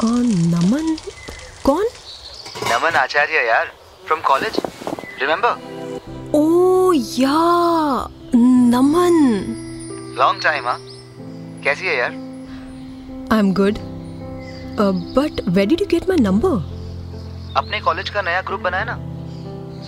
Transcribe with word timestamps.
कौन? 0.00 0.26
नमन? 0.52 0.96
कौन? 1.64 1.84
नमन 2.70 2.94
आचार्य 2.98 3.46
यार 3.46 3.66
फ्रॉम 4.06 4.20
कॉलेज 4.28 4.56
रिमेम्बर 5.20 6.32
ओ 6.34 6.92
या 6.92 7.40
नमन। 8.34 9.16
लॉन्ग 10.18 10.42
टाइम 10.42 10.64
हाँ। 10.68 10.78
कैसी 11.64 11.86
है 11.86 11.96
यार? 11.96 12.12
I 13.32 13.38
am 13.38 13.52
good 13.54 13.78
but 15.16 15.40
where 15.48 15.66
did 15.66 15.80
you 15.80 15.86
get 15.90 16.08
my 16.08 16.18
number 16.20 16.72
अपने 17.58 17.80
कॉलेज 17.80 18.10
का 18.10 18.22
नया 18.22 18.40
ग्रुप 18.48 18.60
बनाया 18.60 18.84
ना? 18.84 18.96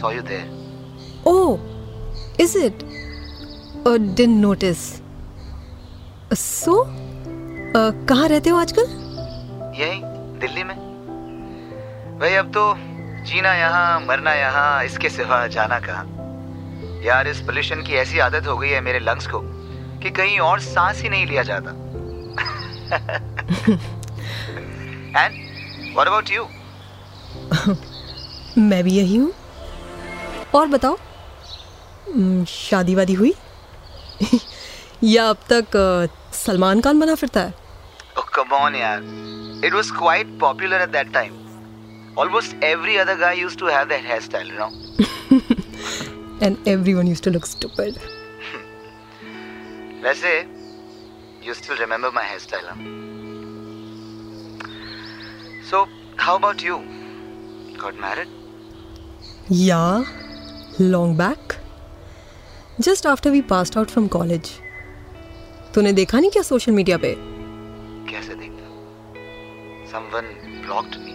So 0.01 0.11
you 0.13 0.23
there 0.29 1.25
oh 1.27 1.57
is 2.41 2.57
it 2.59 2.85
didn't 4.17 4.39
notice 4.41 4.79
सो 6.35 6.85
कहाँ 7.77 8.29
रहते 8.29 8.51
हो 8.51 8.57
आजकल? 8.59 8.87
यही 9.79 10.01
दिल्ली 10.41 10.65
में. 10.65 10.77
भाई 12.21 12.35
अब 12.35 12.53
तो 12.53 12.75
जीना 13.25 13.55
यहाँ 13.55 14.01
मरना 14.01 14.33
यहाँ 14.35 14.85
इसके 14.85 15.09
सिवा 15.09 15.47
जाना 15.47 15.79
कहाँ 15.81 17.03
यार 17.05 17.29
इस 17.29 17.41
पोल्यूशन 17.41 17.83
की 17.83 17.95
ऐसी 17.95 18.19
आदत 18.19 18.47
हो 18.47 18.57
गई 18.59 18.69
है 18.69 18.81
मेरे 18.81 18.99
लंग्स 18.99 19.27
को 19.27 19.41
कि 20.03 20.11
कहीं 20.11 20.39
और 20.39 20.61
सांस 20.61 21.03
ही 21.03 21.09
नहीं 21.09 21.27
लिया 21.27 21.43
जाता 21.43 21.71
एंड 25.17 25.35
व्हाट 25.95 26.07
अबाउट 26.07 26.31
यू 26.31 26.47
मैं 28.59 28.83
भी 28.85 28.91
यही 28.91 29.17
हूँ. 29.17 29.33
और 30.55 30.67
बताओ, 30.67 30.97
शादी 32.45 32.95
वादी 32.95 33.15
हुई? 33.15 33.35
या 35.05 35.29
अब 35.29 35.37
तक 35.53 35.77
सलमान 36.33 36.81
खान 36.81 37.01
बना 37.01 37.15
फिरता 37.15 37.41
है? 37.41 37.66
Oh, 38.39 38.45
come 38.45 38.53
on, 38.53 38.75
yaar. 38.75 39.65
It 39.65 39.73
was 39.73 39.91
quite 39.91 40.39
popular 40.39 40.77
at 40.77 40.92
that 40.92 41.12
time. 41.12 41.33
Almost 42.17 42.55
every 42.61 42.98
other 42.98 43.17
guy 43.17 43.33
used 43.33 43.59
to 43.59 43.67
have 43.67 43.89
that 43.89 44.03
hairstyle, 44.05 44.47
you 44.47 44.55
know. 44.55 44.73
And 46.41 46.59
everyone 46.67 47.07
used 47.07 47.25
to 47.25 47.31
look 47.31 47.47
stupid. 47.47 47.98
वैसे, 50.03 50.47
you 51.42 51.55
still 51.55 51.77
remember 51.77 52.11
my 52.12 52.23
hairstyle, 52.23 52.67
huh? 52.69 52.77
So, 55.70 55.89
how 56.17 56.37
about 56.37 56.62
you? 56.62 56.83
Got 57.79 57.95
married? 57.95 58.29
Yeah, 59.48 60.05
long 60.79 61.17
back. 61.17 61.57
Just 62.80 63.07
after 63.07 63.30
we 63.30 63.41
passed 63.42 63.77
out 63.77 63.91
from 63.91 64.08
college. 64.08 64.51
तूने 65.74 65.92
देखा 65.92 66.20
नहीं 66.20 66.30
क्या 66.30 66.42
social 66.42 66.73
media 66.73 66.97
पे 66.98 67.36
कैसे 68.11 68.34
देखता? 68.34 68.64
Someone 69.92 70.28
blocked 70.67 70.96
me. 71.05 71.14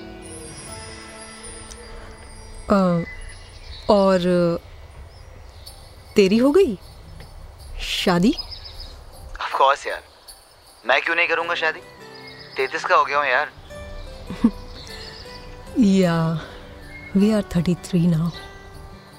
अ, 2.71 3.03
और 3.93 4.19
तेरी 6.15 6.37
हो 6.37 6.51
गई 6.51 6.77
शादी 7.81 8.33
Of 9.41 9.51
course, 9.61 9.87
यार. 9.87 10.03
मैं 10.87 11.01
क्यों 11.01 11.15
नहीं 11.15 11.27
करूँगा 11.27 11.55
शादी? 11.55 11.79
तैतीस 12.57 12.85
का 12.85 12.95
हो 12.95 13.05
गया 13.05 13.17
हूँ 13.17 13.27
यार. 13.27 13.51
Yeah 15.79 16.15
we 17.15 17.31
are 17.33 17.43
thirty 17.55 17.75
three 17.85 18.05
now 18.07 18.29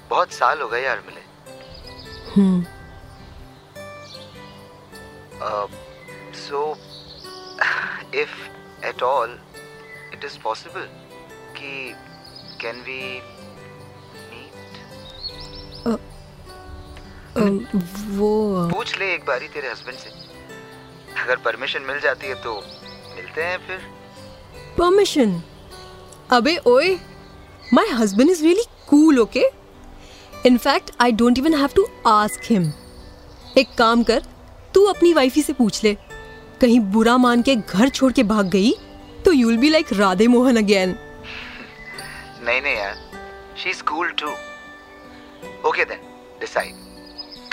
बहुत 0.09 0.31
साल 0.33 0.61
हो 0.61 0.67
गए 0.69 0.81
यार 0.83 1.03
मिले. 1.07 1.21
Hmm 2.35 2.63
so 5.37 5.43
Uh, 5.45 5.67
so, 6.47 6.59
if 8.21 8.33
at 8.87 9.01
all 9.01 9.31
it 10.15 10.25
is 10.29 10.35
possible, 10.45 10.87
कि 11.57 11.93
can 12.63 12.81
we 12.87 12.97
meet? 14.33 14.57
अ, 15.87 15.97
वो 18.17 18.29
पूछ 18.73 18.97
ले 18.99 19.13
एक 19.13 19.25
बारी 19.25 19.47
तेरे 19.47 19.71
हस्बैंड 19.71 19.97
से. 19.97 20.09
अगर 21.23 21.35
परमिशन 21.45 21.81
मिल 21.81 21.99
जाती 21.99 22.27
है 22.27 22.35
तो 22.43 22.53
मिलते 23.15 23.43
हैं 23.43 23.57
फिर. 23.67 23.79
परमिशन 24.77 25.41
अबे 26.31 26.57
ओए 26.67 26.95
my 27.73 27.89
husband 28.01 28.29
is 28.29 28.43
really 28.43 28.63
cool 28.89 29.19
okay 29.19 29.43
in fact 30.45 30.91
I 31.01 31.11
don't 31.21 31.37
even 31.37 31.53
have 31.53 31.69
to 31.75 31.87
ask 32.07 32.51
him 32.51 32.71
एक 33.57 33.73
काम 33.77 34.03
कर 34.03 34.23
तू 34.73 34.85
अपनी 34.85 35.13
वाइफी 35.13 35.41
से 35.41 35.53
पूछ 35.53 35.83
ले 35.83 35.95
कहीं 36.63 36.79
बुरा 36.95 37.17
मान 37.17 37.41
के 37.41 37.55
घर 37.55 37.89
छोड़ 37.89 38.11
के 38.19 38.23
भाग 38.23 38.49
गई 38.49 38.71
तो 39.25 39.31
you 39.31 39.47
will 39.47 39.57
be 39.57 39.69
like 39.69 39.93
Radhe 39.93 40.27
Mohan 40.27 40.57
again 40.57 40.95
नहीं 42.45 42.61
नहीं 42.61 42.75
यार. 42.75 42.95
She 43.55 43.71
is 43.71 43.81
cool 43.89 44.09
too. 44.21 44.31
Okay 45.69 45.83
then, 45.89 45.99
decide. 46.41 46.79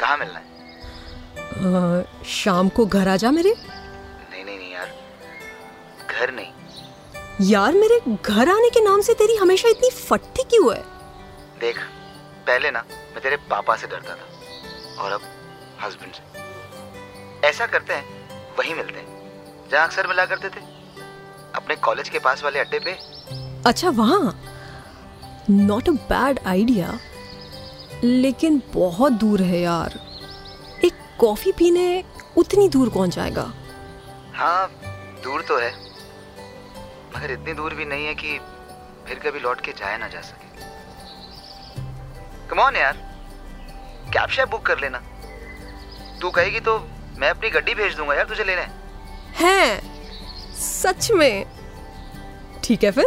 कहाँ 0.00 0.16
मिलना 0.18 0.38
है? 0.38 2.04
शाम 2.34 2.68
को 2.76 2.86
घर 2.86 3.08
आ 3.08 3.16
जा 3.16 3.30
मेरे 3.30 3.54
नहीं 3.56 4.44
नहीं 4.44 4.56
नहीं 4.58 4.72
यार. 4.72 4.88
घर 6.10 6.32
नहीं. 6.34 6.52
यार 7.50 7.74
मेरे 7.74 8.00
घर 8.16 8.48
आने 8.48 8.70
के 8.70 8.80
नाम 8.84 9.00
से 9.00 9.14
तेरी 9.14 9.36
हमेशा 9.36 9.68
इतनी 9.68 9.90
फटती 9.90 10.42
क्यों 10.50 10.72
है 10.74 10.82
देख 11.60 11.78
पहले 12.46 12.70
ना 12.70 12.84
मैं 12.90 13.22
तेरे 13.22 13.36
पापा 13.50 13.76
से 13.76 13.86
डरता 13.86 14.14
था 14.14 15.02
और 15.02 15.12
अब 15.12 15.20
हस्बैंड 15.84 16.12
से 16.14 17.48
ऐसा 17.48 17.66
करते 17.66 17.94
हैं 17.94 18.19
वहीं 18.60 18.74
मिलते 18.74 18.98
हैं 18.98 19.68
जहाँ 19.70 19.86
अक्सर 19.86 20.06
मिला 20.06 20.24
करते 20.26 20.48
थे। 20.48 20.60
अपने 21.54 21.76
कॉलेज 21.84 22.08
के 22.08 22.18
पास 22.18 22.42
वाले 22.44 22.58
अड्डे 22.58 22.78
पे। 22.78 22.92
अच्छा 23.66 23.90
वहाँ? 23.90 24.34
नॉट 25.50 25.88
अ 25.88 25.92
बैड 26.08 26.38
आइडिया 26.46 26.98
लेकिन 28.04 28.62
बहुत 28.74 29.12
दूर 29.12 29.42
है 29.42 29.60
यार। 29.60 29.98
एक 30.84 30.94
कॉफ़ी 31.20 31.52
पीने 31.52 32.04
उतनी 32.36 32.68
दूर 32.68 32.88
कौन 32.88 33.10
जाएगा? 33.10 33.42
हाँ 34.34 34.70
दूर 35.24 35.42
तो 35.42 35.58
है। 35.58 35.70
मगर 37.16 37.30
इतनी 37.30 37.52
दूर 37.54 37.74
भी 37.74 37.84
नहीं 37.84 38.06
है 38.06 38.14
कि 38.14 38.38
फिर 39.08 39.18
कभी 39.18 39.40
लौट 39.40 39.60
के 39.60 39.72
जाया 39.72 39.96
ना 39.98 40.08
जा 40.08 40.20
सके। 40.20 40.48
कम 42.48 42.58
ऑन 42.58 42.76
यार। 42.76 42.96
कैब 44.14 44.28
शैब 44.28 44.48
बुक 44.48 44.66
कर 44.66 44.78
लेना। 44.78 45.02
तू 46.20 46.30
कहेगी 46.30 46.60
तो 46.60 46.78
मैं 47.20 47.30
अपनी 47.30 47.48
गड्डी 47.50 47.74
भेज 47.74 47.94
दूँगा 47.96 48.14
यार 48.14 48.24
तुझे 48.28 48.44
लेने। 48.44 48.62
है 49.38 49.80
सच 50.60 51.10
में। 51.12 51.46
ठीक 52.64 52.84
है 52.84 52.90
फिर। 52.90 53.06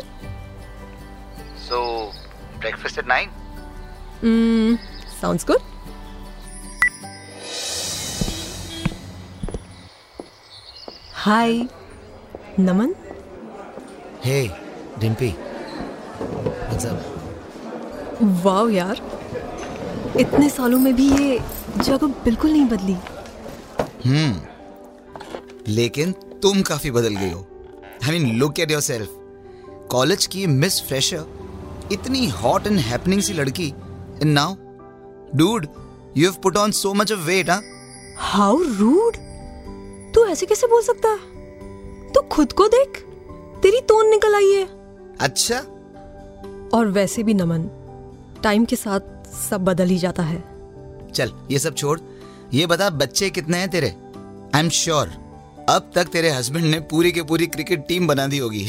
So 1.68 1.80
breakfast 2.60 3.00
at 3.00 3.08
nine 3.08 3.30
sounds 5.22 5.46
good 5.48 5.72
hi 11.24 11.68
Naman 12.60 12.96
Hey, 14.26 14.44
Dimpy. 15.00 15.30
What's 16.68 16.86
up? 16.90 17.00
वाह 18.44 18.70
यार। 18.74 19.02
इतने 20.20 20.48
सालों 20.50 20.80
में 20.80 20.94
भी 20.96 21.08
ये 21.14 21.40
जगह 21.78 22.08
बिल्कुल 22.26 22.52
नहीं 22.52 22.66
बदली। 22.66 22.96
लेकिन 25.68 26.12
तुम 26.12 26.62
काफ़ी 26.62 26.92
बदल 26.92 27.16
गई 27.16 27.32
हो। 27.32 27.48
I 28.04 28.20
mean 28.20 28.36
look 28.36 28.60
at 28.60 28.72
yourself 28.82 29.10
college 29.92 30.26
की 30.26 30.48
मिस 30.48 30.82
फ्रेशर 30.82 31.26
इतनी 31.92 32.28
हॉट 32.28 32.68
एंड 32.68 32.80
हैपनिंग 32.80 33.22
सी 33.22 33.34
लड़की 33.34 33.68
and 33.68 34.24
now 34.24 34.56
dude 35.36 35.68
you 36.18 36.32
have 36.32 36.42
put 36.44 36.58
on 36.58 36.72
so 36.72 36.94
much 36.94 37.12
of 37.12 37.20
weight 37.20 37.50
हाँ 37.50 37.64
हाउ 38.18 38.58
रूड 38.64 39.16
तू 40.16 40.26
ऐसे 40.26 40.46
कैसे 40.46 40.68
बोल 40.68 40.82
सकता? 40.82 41.10
है 41.10 42.28
खुद 42.30 42.52
को 42.52 42.68
देख 42.68 43.06
तेरी 43.64 43.82
तोन 43.82 44.10
निकल 44.10 44.36
आई 44.36 44.52
है। 44.52 44.68
अच्छा? 45.20 45.60
और 46.74 46.88
वैसे 46.88 47.24
भी 47.24 47.34
नमन 47.34 47.70
टाइम 48.44 48.66
के 48.66 48.76
साथ 48.76 49.00
सब 49.50 49.64
बदल 49.64 49.88
ही 49.88 49.98
जाता 49.98 50.24
है। 50.24 50.44
चल 51.14 51.32
ये 51.52 51.60
सब 51.60 51.76
छोड़ 51.76 52.00
ये 52.54 52.66
बता 52.68 52.90
बच्चे 53.02 53.30
कितने 53.30 53.58
हैं 53.58 53.70
तेरे 53.70 53.88
आई 54.56 54.60
एम 54.60 54.70
श्योर 54.80 55.12
अब 55.70 55.92
तक 55.96 56.08
तेरे 56.14 56.30
हस्बैंड 56.30 56.66
ने 56.66 56.80
पूरी 56.92 57.12
की 57.12 57.22
पूरी 57.32 57.48
क्रिकेट 57.48 57.86
टीम 57.88 58.08
बना 58.08 58.28
दी 58.28 58.38
होगी 58.38 58.66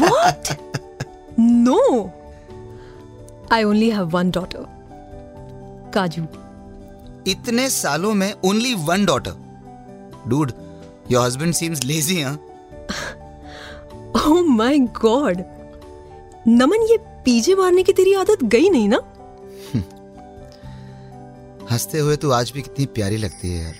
What? 0.00 0.50
no. 1.66 1.78
I 3.50 3.62
only 3.64 3.90
have 3.90 4.16
one 4.16 4.32
daughter. 4.36 4.64
Kaju. 5.96 6.26
इतने 7.28 7.68
सालों 7.70 8.12
में 8.14 8.32
only 8.44 8.74
one 8.86 9.04
daughter 9.06 9.34
dude 10.28 10.52
your 11.10 11.24
husband 11.26 11.54
seems 11.54 11.84
lazy 11.84 12.20
हाँ 12.22 12.38
Oh 14.22 14.40
my 14.56 14.74
god. 15.04 15.42
नमन 16.48 16.82
ये 16.90 16.96
पीछे 17.24 17.54
मारने 17.54 17.82
की 17.82 17.92
तेरी 17.92 18.14
आदत 18.14 18.42
गई 18.54 18.68
नहीं 18.70 18.88
ना 18.88 19.00
हँसते 21.72 21.98
हुए 21.98 22.16
तू 22.16 22.30
आज 22.30 22.50
भी 22.50 22.62
कितनी 22.62 22.86
प्यारी 22.86 23.16
लगती 23.16 23.50
है 23.50 23.64
यार। 23.64 23.74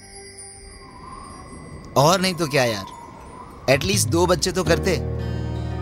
और 1.96 2.20
नहीं 2.20 2.34
तो 2.34 2.46
क्या 2.46 2.64
यार। 2.64 2.84
एटलीस्ट 3.70 4.08
दो 4.08 4.26
बच्चे 4.26 4.52
तो 4.52 4.64
करते। 4.64 4.96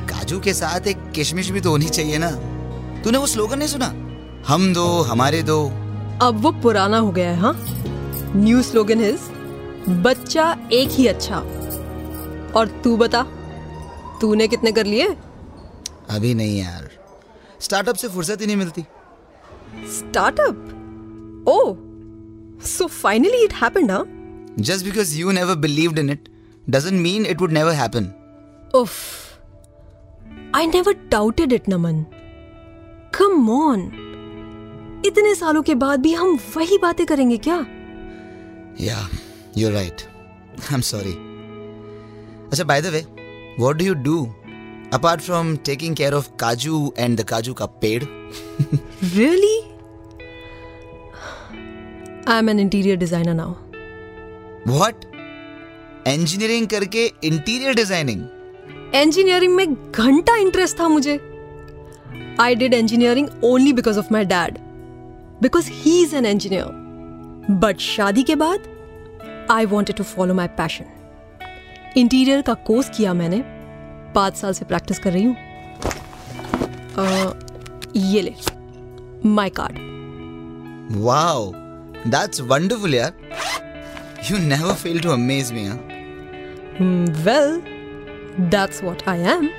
काजू 0.06 0.40
के 0.40 0.54
साथ 0.54 0.80
एक 0.80 1.10
किशमिश 1.10 1.50
भी 1.50 1.60
तो 1.60 1.70
होनी 1.70 1.88
चाहिए 1.88 2.18
ना। 2.18 2.30
तूने 3.02 3.18
वो 3.18 3.26
स्लोगन 3.26 3.58
नहीं 3.58 3.68
सुना? 3.68 3.86
हम 4.48 4.74
दो 4.74 5.02
हमारे 5.02 5.42
दो। 5.42 5.66
अब 6.22 6.40
वो 6.42 6.52
पुराना 6.52 6.98
हो 6.98 7.10
गया 7.10 7.30
है 7.30 7.36
हाँ? 7.36 7.64
न्यू 8.36 8.62
स्लोगन 8.62 9.00
इज़ 9.00 9.20
बच्चा 9.90 10.68
एक 10.72 10.88
ही 10.88 11.06
अच्छा। 11.06 11.36
और 12.56 12.80
तू 12.84 12.96
बता 12.96 13.22
तूने 14.20 14.48
कितने 14.48 14.72
कर 14.72 14.86
लिए? 14.86 15.16
अभी 16.10 16.34
नहीं 16.34 16.58
यार। 16.58 16.90
स्टार्टअप 17.60 17.94
से 17.94 18.08
फुर्सत 18.08 18.40
ही 18.40 18.46
नहीं 18.46 18.56
मिलती। 18.56 18.82
Startup 19.98 20.66
oh 21.48 21.89
so 22.67 22.87
finally 22.87 23.43
it 23.43 23.53
happened 23.61 23.91
हाँ 23.91 24.03
just 24.59 24.85
because 24.85 25.17
you 25.19 25.31
never 25.31 25.55
believed 25.67 25.99
in 25.99 26.09
it 26.09 26.29
doesn't 26.69 26.99
mean 27.01 27.25
it 27.25 27.41
would 27.41 27.51
never 27.51 27.73
happen 27.73 28.11
उफ 28.75 28.95
I 30.55 30.67
never 30.67 30.95
doubted 31.11 31.53
it 31.53 31.69
Naman 31.69 32.03
come 33.15 33.49
on 33.51 33.81
इतने 35.05 35.33
सालों 35.35 35.61
के 35.63 35.75
बाद 35.75 36.01
भी 36.01 36.13
हम 36.13 36.37
वही 36.55 36.77
बातें 36.81 37.05
करेंगे 37.05 37.37
क्या 37.47 37.65
या 38.81 39.07
you're 39.57 39.73
right 39.73 40.01
i'm 40.69 40.81
sorry 40.87 41.13
अच्छा 42.51 42.63
by 42.71 42.79
the 42.85 42.91
way 42.95 43.03
what 43.63 43.77
do 43.81 43.85
you 43.89 43.95
do 44.07 44.15
apart 44.97 45.23
from 45.27 45.53
taking 45.69 45.95
care 46.01 46.13
of 46.17 46.27
kaju 46.43 46.79
and 47.05 47.21
the 47.21 47.27
kaju 47.33 47.53
ka 47.61 47.67
ped 47.83 48.07
really 49.15 49.55
I 52.30 52.38
am 52.38 52.48
an 52.50 52.60
interior 52.60 52.96
designer 52.96 53.34
now 53.34 53.54
what? 54.72 55.06
Engineering 56.08 56.66
करके 56.70 57.04
interior 57.24 57.74
designing 57.74 58.20
engineering 58.94 59.54
में 59.54 59.74
घंटा 59.74 60.36
interest 60.36 60.78
था 60.80 60.88
मुझे। 60.88 61.18
I 62.40 62.54
did 62.54 62.74
engineering 62.74 63.28
only 63.44 63.72
because 63.72 63.98
of 63.98 64.12
my 64.12 64.24
dad 64.24 64.58
because 65.42 65.70
he 65.72 66.02
is 66.02 66.14
an 66.16 66.26
engineer 66.26 67.56
but 67.62 67.80
शादी 67.80 68.22
के 68.22 68.34
बाद 68.42 68.68
I 69.50 69.66
wanted 69.66 69.96
to 69.96 70.04
follow 70.04 70.34
my 70.34 70.48
passion 70.58 70.84
interior 71.96 72.42
का 72.42 72.54
course 72.66 72.90
किया 72.96 73.14
मैंने। 73.14 73.42
पाँच 74.14 74.36
साल 74.36 74.52
से 74.52 74.64
प्रैक्टिस 74.64 74.98
कर 74.98 75.12
रही 75.12 75.24
हूँ। 75.24 75.36
ये 77.96 78.22
ले। 78.22 78.34
My 79.28 79.50
card 79.60 79.88
wow. 81.00 81.59
that's 82.15 82.41
wonderful 82.53 82.93
यार 82.93 83.13
you 84.29 84.39
never 84.53 84.73
fail 84.83 84.99
to 85.07 85.11
amaze 85.17 85.51
me 85.57 85.65
huh? 85.67 85.77
Well 87.25 87.61
that's 88.53 88.83
what 88.83 89.07
I 89.09 89.21
am 89.35 89.49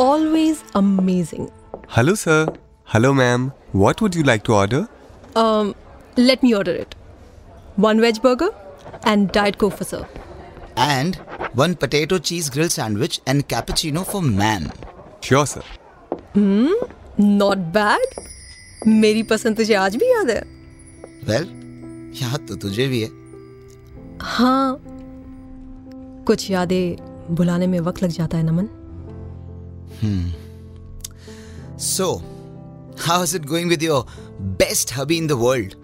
always 0.00 0.62
amazing 0.76 1.46
Hello, 1.94 2.12
sir. 2.20 2.36
Hello, 2.92 3.08
ma'am. 3.16 3.42
What 3.80 4.00
would 4.04 4.16
you 4.18 4.22
like 4.28 4.42
to 4.46 4.54
order? 4.60 4.78
Um, 5.40 5.68
let 6.28 6.44
me 6.46 6.52
order 6.60 6.72
it. 6.84 6.94
One 7.84 8.00
veg 8.04 8.20
burger 8.24 8.48
and 9.12 9.30
Diet 9.36 9.58
Coke 9.64 9.76
for 9.80 9.86
sir. 9.90 10.00
and 10.84 11.16
one 11.58 11.74
potato 11.82 12.16
cheese 12.28 12.46
grilled 12.54 12.72
sandwich 12.76 13.16
and 13.32 13.44
cappuccino 13.52 14.02
for 14.12 14.22
ma'am 14.28 14.64
Sure, 15.26 15.44
sir. 15.50 15.62
Not 17.42 17.62
bad. 17.76 18.16
मेरी 18.86 19.22
पसंद 19.34 19.56
तुझे 19.56 19.74
आज 19.82 19.96
भी 19.96 20.10
याद 20.12 20.30
है 20.30 20.40
well 21.29 21.47
याद 22.21 22.45
तो 22.49 22.55
तुझे 22.63 22.87
भी 22.87 23.01
है। 23.01 23.09
हाँ 24.21 24.81
कुछ 26.27 26.49
यादें 26.51 27.35
भुलाने 27.35 27.67
में 27.67 27.79
वक्त 27.79 28.03
लग 28.03 28.09
जाता 28.11 28.37
है 28.37 28.43
Naman. 28.43 28.67
So 31.79 32.11
how 33.05 33.23
is 33.23 33.33
it 33.39 33.45
going 33.51 33.69
with 33.73 33.83
your 33.83 34.01
best 34.61 34.93
hubby 34.97 35.17
in 35.21 35.27
the 35.31 35.37
world? 35.43 35.75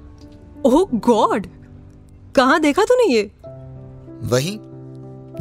Oh 0.65 0.85
god 1.07 1.47
कहाँ 2.35 2.59
देखा 2.61 2.83
तूने 2.83 3.13
ये? 3.13 3.23
वही 4.31 4.57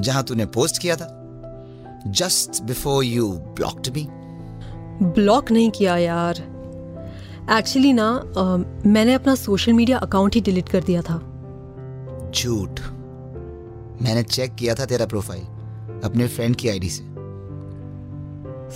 जहाँ 0.00 0.22
तूने 0.24 0.46
पोस्ट 0.56 0.80
किया 0.82 0.96
था 0.96 1.08
just 2.20 2.62
before 2.62 3.04
you 3.04 3.28
blocked 3.58 3.88
me 3.96 4.06
block 5.02 5.50
नहीं 5.50 5.70
किया 5.70 5.96
यार। 5.96 6.42
एक्चुअली 7.50 7.92
ना 7.92 8.24
मैंने 8.86 9.14
अपना 9.14 9.34
सोशल 9.34 9.72
मीडिया 9.72 9.98
अकाउंट 9.98 10.34
ही 10.34 10.40
डिलीट 10.40 10.68
कर 10.68 10.84
दिया 10.84 11.02
था। 11.02 11.18
झूठ। 12.36 12.80
मैंने 14.02 14.22
चेक 14.22 14.54
किया 14.54 14.74
था 14.74 14.84
तेरा 14.84 15.06
प्रोफ़ाइल 15.06 15.42
अपने 16.04 16.28
फ्रेंड 16.28 16.56
की 16.56 16.68
आईडी 16.68 16.90
से। 16.90 17.02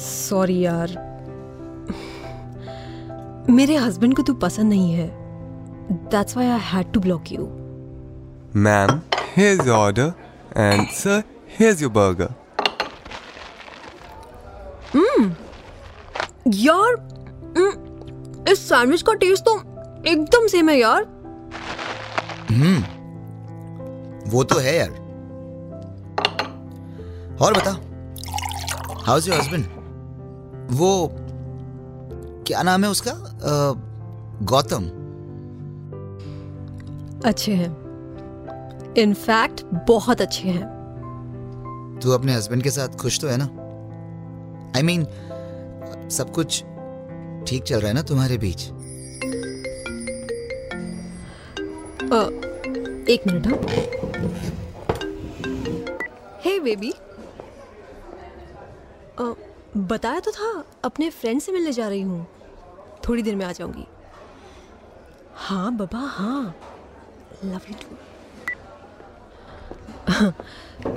सॉरी 0.01 0.61
यार। 0.61 1.09
मेरे 3.51 3.77
हस्बैंड 3.77 4.17
को 4.17 4.23
तू 4.23 4.35
पसंद 4.35 4.69
नहीं 4.69 4.93
है। 4.93 5.11
That's 5.93 6.37
why 6.37 6.49
I 6.49 6.61
had 6.63 6.93
to 6.93 7.01
block 7.01 7.33
you 7.33 7.51
Ma'am, 8.57 8.93
here's 9.37 9.67
your 9.67 9.79
order. 9.79 10.07
And, 10.57 10.83
sir, 11.01 11.23
here's 11.59 11.81
your 11.83 11.93
burger. 11.97 12.29
यार 16.55 16.95
mm, 16.97 17.18
इस 18.49 18.69
सैंडविच 18.69 19.03
का 19.03 19.13
टेस्ट 19.15 19.45
तो 19.45 19.55
एकदम 20.07 20.47
सेम 20.47 20.69
है 20.69 20.79
यार। 20.79 21.03
हम्म 22.51 24.31
वो 24.31 24.45
तो 24.45 24.59
है 24.59 24.77
यार। 24.77 24.91
और 27.43 27.55
बता 27.55 27.71
हाउस 29.07 29.29
योर 29.29 29.39
हस्बैंड 29.39 29.65
वो 30.71 31.11
क्या 32.47 32.63
नाम 32.63 32.85
है 32.85 32.91
उसका? 32.91 33.13
गौतम। 34.43 34.85
अच्छे 37.29 37.53
हैं। 37.53 37.71
इनफैक्ट 38.99 39.65
बहुत 39.89 40.21
अच्छे 40.21 40.49
हैं। 40.49 40.67
तू 42.03 42.11
अपने 42.11 42.35
हस्बैंड 42.35 42.63
के 42.63 42.71
साथ 42.71 42.97
खुश 42.97 43.21
तो 43.21 43.29
है 43.29 43.37
ना? 43.37 43.45
आई 44.77 44.83
I 44.83 44.85
मीन 44.85 45.05
mean, 45.05 46.11
सब 46.13 46.33
कुछ 46.33 46.63
ठीक 47.49 47.63
चल 47.63 47.79
रहा 47.79 47.89
है 47.89 47.95
ना 47.95 48.03
तुम्हारे 48.03 48.39
बीच? 48.39 48.65
अ, 52.13 52.31
एक 53.13 53.23
मिनट 53.27 53.47
हे। 56.47 56.61
बेबी 56.61 56.93
बताया 59.77 60.21
तो 60.21 60.31
था 60.31 60.65
अपने 60.85 61.11
फ्रेंड 61.11 61.41
से 61.41 61.53
मिलने 61.53 61.73
जा 61.73 61.89
रही 61.89 62.01
हूँ। 62.01 62.27
थोड़ी 63.09 63.23
देर 63.23 63.37
में 63.37 63.47
आ 63.47 63.53
जाऊँगी। 63.53 63.87
हाँ 65.35 65.77
बाबा 65.77 65.99
हाँ। 65.99 66.57
लव 67.45 67.61
यू 67.71 67.75
टू 67.75 67.97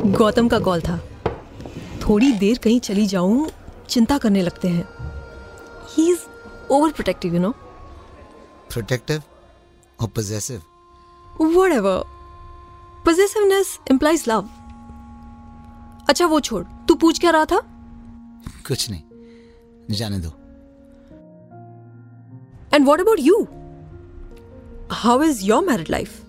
गौतम 0.10 0.48
का 0.48 0.60
कॉल 0.60 0.82
था। 0.82 1.00
थोड़ी 2.02 2.32
देर 2.32 2.58
कहीं 2.58 2.80
चली 2.80 3.08
जाऊँ 3.08 3.50
चिंता 3.90 4.18
करने 4.18 4.42
लगते 4.42 4.68
हैं। 4.68 4.90
He 5.90 6.12
is 6.12 6.31
over 6.72 6.92
protective 6.92 7.34
you 7.34 7.40
know 7.40 7.52
protective 8.72 9.22
और 10.00 10.08
possessive 10.08 10.62
Whatever. 11.42 12.04
Possessiveness 13.06 13.70
implies 13.92 14.24
love. 14.28 14.48
अच्छा 16.10 16.26
वो 16.26 16.40
छोड़। 16.40 16.64
तू 16.88 16.96
पूछ 16.96 17.20
क्या 17.20 17.32
रहा 17.32 17.46
था? 17.46 17.60
कुछ 18.68 18.90
नहीं। 18.90 19.96
जाने 19.96 20.20
दो। 20.20 20.30
And 22.74 22.86
what 22.86 23.00
about 23.00 23.20
you 23.20 23.48
how 24.92 25.24
is 25.24 25.44
your 25.46 25.64
married 25.66 25.90
life 25.90 26.22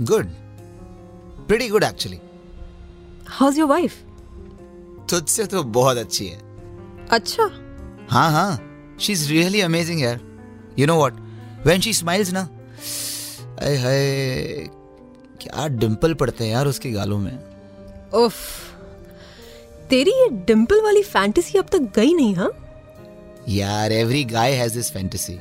good 0.00 0.26
pretty 1.46 1.68
good 1.68 1.84
actually 1.84 2.20
how 3.28 3.50
is 3.50 3.58
your 3.60 3.68
wife 3.68 4.02
तुझसे 5.10 5.46
तो 5.46 5.62
बहुत 5.62 5.96
अच्छी 5.96 6.26
है। 6.26 6.38
अच्छा। 7.10 7.44
हाँ 8.10 8.30
हाँ। 8.30 8.67
शी 9.00 9.12
इज़ 9.12 9.28
रियली 9.30 9.60
अमेजिंग 9.60 10.02
यार 10.02 10.20
you 10.78 10.86
know 10.86 10.96
what 10.96 11.20
when 11.66 11.80
she 11.80 11.92
smiles 11.92 12.32
ना 12.32 12.48
अरे 13.58 13.76
हाय 13.76 14.68
क्या 15.40 15.68
डिम्पल 15.68 16.14
पड़ते 16.14 16.44
हैं 16.44 16.50
यार 16.52 16.66
उसके 16.66 16.90
गालों 16.90 17.18
में 17.18 17.38
उफ 18.14 18.34
तेरी 19.90 20.10
ये 20.10 20.28
डिम्पल 20.46 20.80
वाली 20.80 21.02
फैंटेसी 21.02 21.58
अब 21.58 21.66
तक 21.72 21.78
गई 21.78 22.14
नहीं 22.14 22.34
हाँ 22.34 22.50
यार 23.48 23.92
every 23.92 24.24
guy 24.24 24.52
has 24.52 24.74
this 24.74 24.90
fantasy 24.92 25.38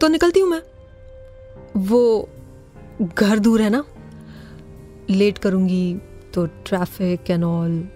तो 0.00 0.08
निकलती 0.08 0.40
हूँ 0.40 0.48
मैं। 0.50 0.62
वो 1.76 2.28
घर 3.02 3.38
दूर 3.38 3.62
है 3.62 3.70
ना? 3.70 3.84
लेट 5.10 5.38
करूँगी 5.38 6.00
तो 6.34 6.46
ट्रैफ़िक 6.46 7.30
एंड 7.30 7.44
ऑल 7.44 7.88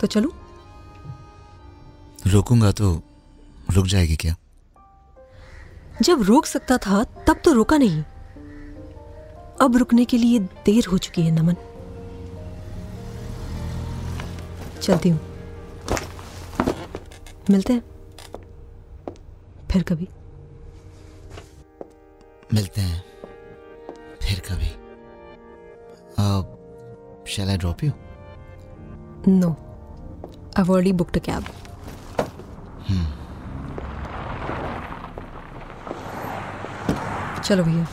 तो 0.00 0.06
चलूँ? 0.06 0.32
रोकूँगा 2.26 2.72
तो 2.72 3.02
रुक 3.70 3.86
जाएगी 3.86 4.16
क्या? 4.16 4.36
जब 6.02 6.22
रोक 6.22 6.46
सकता 6.46 6.78
था 6.78 7.04
तब 7.04 7.40
तो 7.44 7.52
रोका 7.52 7.78
नहीं। 7.78 8.02
अब 9.60 9.76
रुकने 9.76 10.04
के 10.04 10.16
लिए 10.16 10.38
देर 10.38 10.86
हो 10.86 10.98
चुकी 10.98 11.22
है 11.22 11.30
नमन। 11.30 11.56
चलती 14.82 15.08
हूँ। 15.08 15.20
मिलते 17.50 17.72
हैं। 17.72 17.82
फिर 19.70 19.82
कभी। 19.82 20.08
मिलते 22.54 22.80
हैं। 22.80 23.04
फिर 24.22 24.40
कभी। 24.40 24.66
Shall 27.32 27.48
I 27.48 27.56
drop 27.56 27.84
you 27.84 27.92
no 29.28 29.65
I've 30.60 30.68
already 30.68 30.98
booked 30.98 31.16
a 31.16 31.20
cab. 31.28 31.44
चलो 37.44 37.64
भैया। 37.64 37.88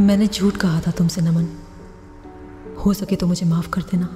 मैंने 0.00 0.26
झूठ 0.26 0.56
कहा 0.56 0.80
था 0.80 0.90
तुमसे, 0.90 1.20
नमन। 1.20 1.46
हो 2.84 2.94
सके 2.94 3.16
तो 3.16 3.26
मुझे 3.26 3.46
माफ़ 3.46 3.70
कर 3.70 3.82
देना। 3.82 4.06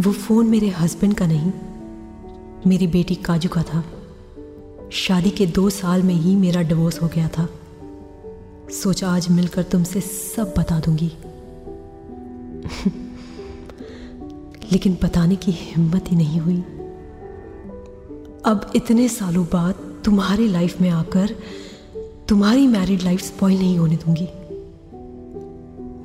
वो 0.00 0.12
फ़ोन 0.12 0.46
मेरे 0.46 0.68
हस्बैंड 0.68 1.14
का 1.14 1.26
नहीं, 1.26 1.52
मेरी 2.66 2.86
बेटी 2.86 3.14
काजू 3.14 3.48
का 3.48 3.62
था। 3.62 3.84
शादी 4.92 5.30
के 5.30 5.46
दो 5.46 5.70
साल 5.70 6.02
में 6.02 6.14
ही 6.14 6.36
मेरा 6.36 6.62
डिवोर्स 6.62 7.02
हो 7.02 7.08
गया 7.08 7.28
था। 7.28 7.48
सोचा 8.72 9.08
आज 9.08 9.28
मिलकर 9.28 9.62
तुमसे 9.62 10.00
सब 10.00 10.54
बता 10.58 10.80
दूँगी। 10.80 11.10
लेकिन 14.72 14.98
बताने 15.02 15.36
की 15.36 15.52
हिम्मत 15.52 16.10
ही 16.10 16.16
नहीं 16.16 16.40
हुई। 16.40 16.56
अब 18.44 18.70
इतने 18.76 19.08
सालों 19.08 19.44
बाद 19.44 19.74
तुम्हारी 20.04 20.48
लाइफ 20.48 20.80
में 20.80 20.88
आकर 20.90 21.34
तुम्हारी 22.28 22.66
मैरिड 22.66 23.02
लाइफ 23.02 23.20
स्पॉइल 23.20 23.58
नहीं 23.58 23.78
होने 23.78 23.96
दूँगी। 23.96 24.28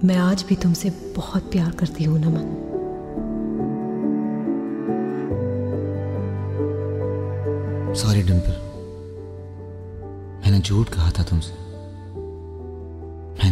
मैं 0.07 0.17
आज 0.17 0.45
भी 0.49 0.55
तुमसे 0.55 0.89
बहुत 1.15 1.51
प्यार 1.51 1.71
करती 1.71 2.03
हूँ, 2.03 2.19
नमन। 2.19 2.55
सॉरी 7.95 8.21
डिम्पल 8.21 8.59
मैंने 10.41 10.59
झूठ 10.59 10.89
कहा 10.89 11.11
था 11.11 11.23
तुमसे। 11.23 11.66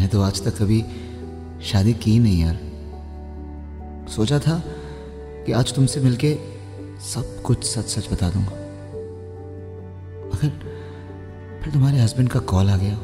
मैंने 0.06 0.14
तो 0.14 0.22
आज 0.22 0.42
तक 0.44 0.58
कभी 0.58 0.82
शादी 1.66 1.94
की 1.94 2.18
नहीं 2.20 2.42
यार। 2.42 2.58
सोचा 4.10 4.38
था 4.40 4.62
कि 5.46 5.52
आज 5.52 5.74
तुमसे 5.76 6.00
मिलके 6.00 6.34
सब 7.04 7.42
कुछ 7.42 7.64
सच 7.66 7.88
सच 7.90 8.12
बता 8.12 8.30
दूँगा। 8.30 8.52
मगर 10.28 10.52
फिर 11.64 11.74
तुम्हारे 11.74 12.00
हस्बैंड 12.00 12.30
का 12.30 12.40
कॉल 12.52 12.70
आ 12.70 12.78
गया। 12.78 12.96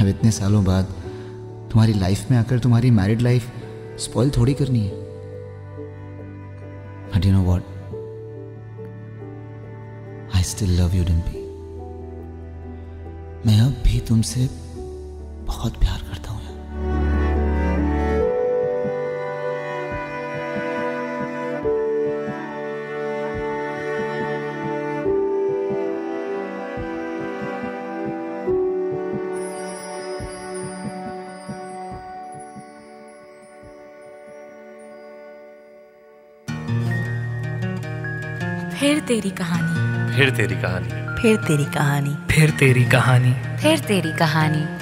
अब 0.00 0.08
इतने 0.08 0.30
सालों 0.30 0.64
बाद 0.64 0.94
तुम्हारी 1.72 1.92
लाइफ 1.92 2.30
में 2.30 2.38
आकर 2.38 2.58
तुम्हारी 2.58 2.90
मैरिड 2.90 3.22
लाइफ 3.22 3.50
स्पॉइल 3.98 4.30
थोड़ी 4.36 4.54
करनी 4.54 4.80
है। 4.80 4.94
But 7.14 7.26
you 7.26 7.32
know 7.32 7.42
what 7.42 7.62
I 10.36 10.42
still 10.42 10.80
love 10.80 10.94
you 10.94 11.04
Dimpy 11.04 11.40
मैं 13.46 13.60
अब 13.60 13.82
भी 13.84 14.00
तुमसे 14.00 14.48
बहुत 15.46 15.76
प्यार 15.76 15.98
करता 15.98 16.30
हूँ 16.30 16.42
यार। 16.44 16.52
फिर 38.80 39.00
तेरी 39.00 39.30
कहानी। 39.30 40.16
फिर 40.16 40.30
तेरी 40.30 40.54
कहानी। 40.54 40.88
फिर 41.22 41.36
तेरी 41.36 41.64
कहानी। 41.64 42.16
फिर 42.34 42.50
तेरी 42.50 42.84
कहानी। 42.84 43.34
फिर 43.56 43.78
तेरी 43.78 44.12
कहानी। 44.12 44.81